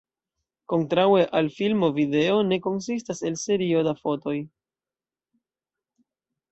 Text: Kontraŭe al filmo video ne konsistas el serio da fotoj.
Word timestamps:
Kontraŭe 0.71 1.19
al 1.39 1.49
filmo 1.57 1.89
video 1.99 2.39
ne 2.47 2.59
konsistas 2.65 3.23
el 3.31 3.39
serio 3.45 3.87
da 3.91 3.95
fotoj. 4.01 4.39